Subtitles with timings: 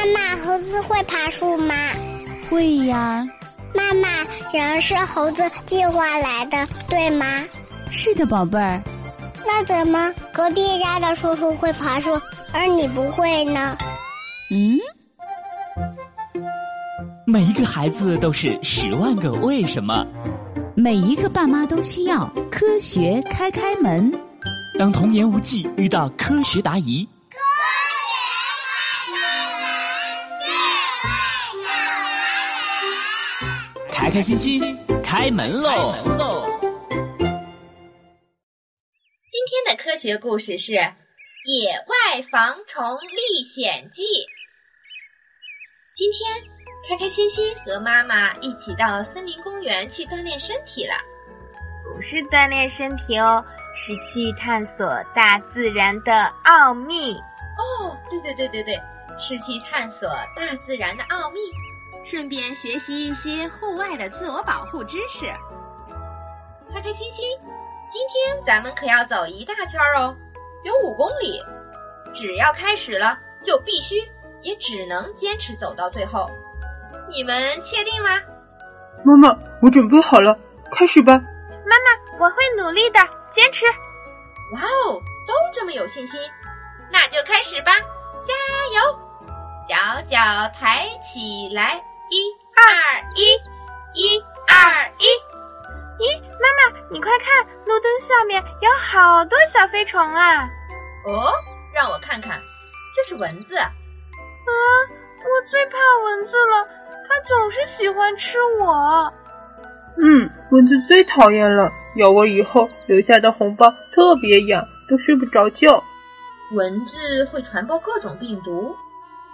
[0.00, 1.74] 妈妈，猴子会爬树吗？
[2.48, 3.26] 会呀。
[3.74, 4.08] 妈妈，
[4.50, 7.26] 人是猴子进化来的，对吗？
[7.90, 8.80] 是的，宝贝儿。
[9.46, 12.18] 那怎么隔壁家的叔叔会爬树，
[12.52, 13.76] 而你不会呢？
[14.50, 14.78] 嗯。
[17.26, 20.06] 每一个孩子都是十万个为什么，
[20.74, 24.10] 每一个爸妈都需要科学开开门。
[24.78, 27.06] 当童言无忌遇到科学答疑，
[34.00, 35.94] 开开心心开门喽！
[39.28, 40.72] 今天的科学故事是
[41.44, 44.02] 《野外防虫历险记》。
[45.94, 46.42] 今天。
[46.88, 50.94] 开开心心和妈妈一起到森林公园去锻炼身体了，
[51.84, 53.44] 不是锻炼身体哦，
[53.76, 57.12] 是去探索大自然的奥秘。
[57.14, 58.74] 哦，对对对对对，
[59.20, 61.38] 是去探索大自然的奥秘，
[62.02, 65.26] 顺便学习一些户外的自我保护知识。
[66.72, 67.24] 开开心心，
[67.90, 70.14] 今天咱们可要走一大圈哦，
[70.64, 71.42] 有五公里，
[72.12, 73.96] 只要开始了，就必须
[74.42, 76.26] 也只能坚持走到最后。
[77.08, 78.10] 你们确定吗？
[79.04, 80.38] 妈妈，我准备好了，
[80.70, 81.12] 开始吧。
[81.66, 83.66] 妈妈，我会努力的，坚持。
[84.54, 84.94] 哇哦，
[85.26, 86.20] 都这么有信心，
[86.90, 87.72] 那就开始吧，
[88.24, 88.34] 加
[88.74, 88.98] 油！
[89.68, 89.76] 小
[90.10, 90.18] 脚
[90.52, 91.80] 抬起来，
[92.10, 92.62] 一二
[93.14, 93.22] 一，
[93.94, 95.06] 一二一。
[96.02, 100.44] 咦，妈妈，你快看，路灯下面有好多小飞虫啊！
[101.04, 101.32] 哦，
[101.72, 102.40] 让我看看，
[102.96, 103.56] 这是蚊子。
[103.56, 103.70] 啊，
[105.18, 106.66] 我最怕蚊子了。
[107.08, 109.12] 它总是喜欢吃我。
[109.98, 115.82] 嗯，蚊子最讨厌了，咬我以后留下的红包特别痒，都睡不着觉。
[116.52, 118.74] 蚊子会传播各种病毒，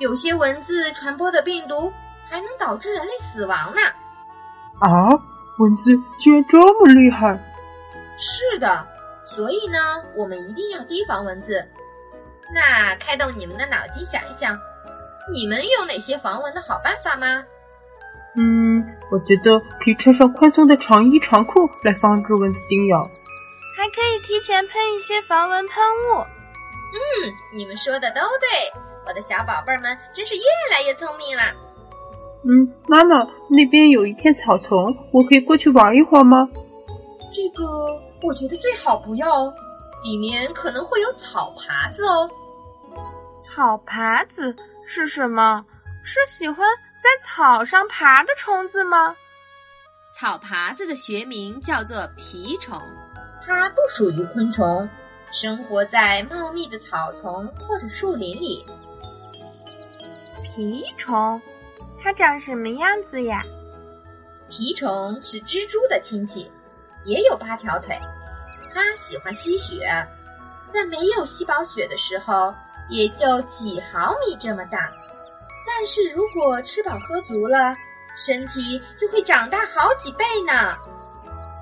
[0.00, 1.92] 有些蚊子传播的病毒
[2.30, 3.80] 还能导致人类死亡呢。
[4.80, 5.08] 啊，
[5.58, 7.38] 蚊子竟然这么厉害！
[8.18, 8.86] 是的，
[9.26, 9.78] 所以呢，
[10.14, 11.66] 我们一定要提防蚊子。
[12.54, 14.56] 那开动你们的脑筋想一想，
[15.32, 17.44] 你们有哪些防蚊的好办法吗？
[18.36, 23.02] 嗯，我觉得可以穿上宽松的长衣长裤来防止蚊子叮咬，
[23.76, 26.20] 还可以提前喷一些防蚊喷雾。
[26.20, 28.72] 嗯，你们说的都对，
[29.06, 31.42] 我的小宝贝儿们真是越来越聪明了。
[32.44, 36.48] 嗯，妈妈，那边有一片草丛，我可以过去玩一会儿吗？
[37.32, 37.64] 这个
[38.22, 39.46] 我觉得最好不要，
[40.04, 42.28] 里面可能会有草爬子哦。
[43.42, 44.54] 草爬子
[44.86, 45.64] 是什么？
[46.04, 46.66] 是喜欢。
[47.00, 49.14] 在草上爬的虫子吗？
[50.10, 52.76] 草爬子的学名叫做蜱虫，
[53.46, 54.88] 它不属于昆虫，
[55.30, 58.64] 生活在茂密的草丛或者树林里。
[60.56, 61.40] 蜱虫，
[62.00, 63.42] 它长什么样子呀？
[64.48, 66.50] 蜱虫是蜘蛛的亲戚，
[67.04, 67.98] 也有八条腿。
[68.72, 69.84] 它喜欢吸血，
[70.66, 72.54] 在没有吸饱血的时候，
[72.88, 74.78] 也就几毫米这么大。
[75.66, 77.74] 但是如果吃饱喝足了，
[78.16, 80.72] 身体就会长大好几倍呢。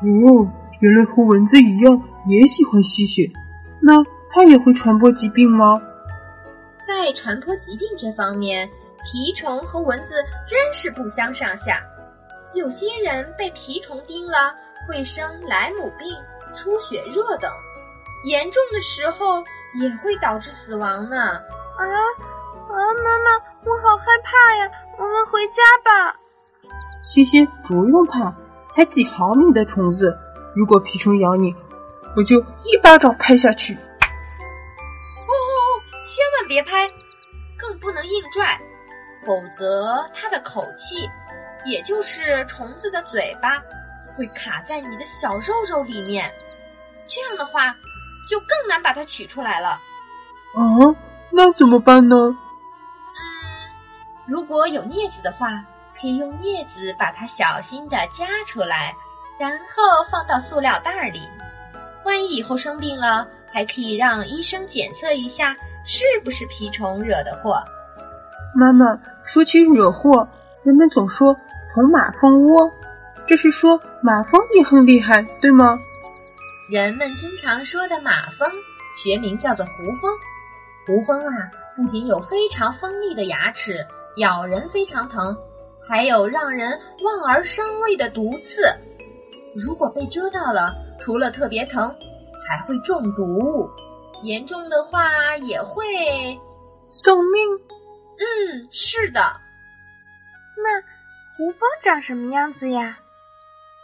[0.00, 0.48] 哦，
[0.80, 3.30] 原来和蚊子一样也喜欢吸血，
[3.80, 3.92] 那
[4.30, 5.80] 它也会传播疾病吗？
[6.84, 8.68] 在传播疾病这方面，
[9.04, 11.82] 蜱虫和蚊子真是不相上下。
[12.54, 14.54] 有些人被蜱虫叮了，
[14.86, 16.14] 会生莱姆病、
[16.54, 17.50] 出血热等，
[18.24, 19.42] 严重的时候
[19.80, 21.16] 也会导致死亡呢。
[21.18, 21.84] 啊
[22.68, 23.44] 啊，妈妈！
[23.64, 24.70] 我好害怕呀！
[24.98, 26.14] 我们回家吧。
[27.02, 28.32] 西西，不用怕，
[28.70, 30.16] 才几毫米的虫子，
[30.54, 31.54] 如果蜱虫咬你，
[32.16, 33.74] 我就一巴掌拍下去。
[33.74, 33.78] 哦
[35.28, 35.80] 哦哦！
[36.04, 36.88] 千万别拍，
[37.58, 38.60] 更不能硬拽，
[39.24, 41.08] 否则它的口气，
[41.64, 43.62] 也就是虫子的嘴巴，
[44.16, 46.32] 会卡在你的小肉肉里面，
[47.06, 47.74] 这样的话
[48.28, 49.70] 就更难把它取出来了。
[50.54, 50.60] 啊，
[51.30, 52.16] 那怎么办呢？
[52.16, 52.36] 嗯
[54.26, 55.64] 如果有镊子的话，
[56.00, 58.94] 可以用镊子把它小心的夹出来，
[59.38, 61.28] 然后放到塑料袋里。
[62.04, 65.54] 万一以后生病了，还可以让医生检测一下
[65.84, 67.62] 是不是蜱虫惹的祸。
[68.54, 70.28] 妈妈，说起惹祸，
[70.62, 71.36] 人们总说
[71.74, 72.70] 捅马蜂窝，
[73.26, 75.78] 这是说马蜂也很厉害，对吗？
[76.70, 78.48] 人们经常说的马蜂，
[79.02, 80.10] 学名叫做胡蜂。
[80.86, 83.86] 胡蜂啊，不仅有非常锋利的牙齿。
[84.16, 85.34] 咬人非常疼，
[85.88, 88.62] 还有让人望而生畏的毒刺。
[89.54, 91.90] 如果被蛰到了，除了特别疼，
[92.46, 93.70] 还会中毒，
[94.22, 96.38] 严重的话也会
[96.90, 97.40] 送命。
[98.22, 99.20] 嗯，是的。
[100.56, 100.80] 那
[101.36, 102.98] 胡蜂长什么样子呀？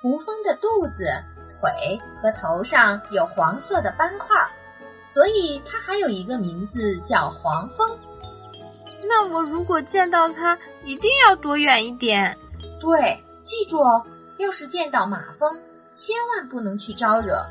[0.00, 1.04] 胡蜂的肚子、
[1.48, 4.28] 腿和头上有黄色的斑块，
[5.08, 7.98] 所以它还有一个名字叫黄蜂。
[9.02, 12.38] 那我如果见到它，一定要躲远一点。
[12.78, 14.06] 对，记住哦，
[14.36, 15.60] 要是见到马蜂，
[15.92, 17.44] 千万不能去招惹，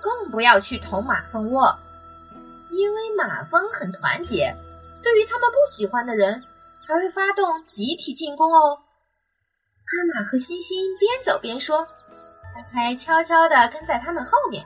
[0.00, 1.78] 更不要去捅马蜂窝，
[2.70, 4.56] 因为马蜂很团结，
[5.06, 6.42] 对于他们不喜欢的人，
[6.84, 8.76] 还会发动集体进攻哦。
[9.86, 11.86] 妈妈和欣欣边走边说，
[12.52, 14.64] 开开悄悄地跟在他们后面，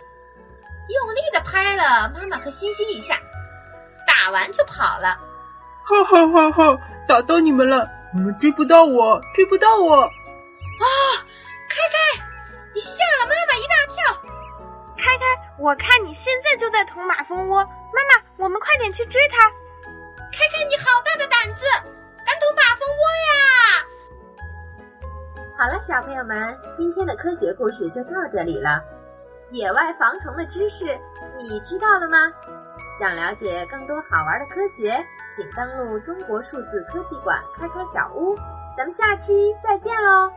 [0.88, 3.20] 用力地拍了妈妈和欣欣一下，
[4.06, 5.18] 打完就跑了。
[5.84, 6.80] 哈哈哈哈！
[7.06, 9.94] 打到你们了，你们追不到我，追不到我！
[10.00, 10.08] 啊，
[11.68, 12.24] 开开，
[12.74, 14.16] 你吓了妈妈一大跳。
[14.96, 15.24] 开开，
[15.58, 19.52] 我看你现在就在捅马蜂窝，妈妈，我们快点去追它。
[20.32, 21.64] 开开，你好大的胆子，
[22.24, 23.34] 敢捅马蜂窝呀！
[25.58, 28.82] 好了，小朋友们，今天的科学故事就到这里了。
[29.50, 30.96] 野外防虫的知识
[31.36, 32.16] 你知道了吗？
[32.98, 35.04] 想了解更多好玩的科学，
[35.34, 38.36] 请登录中国数字科技馆开开小屋。
[38.76, 40.30] 咱们下期再见喽！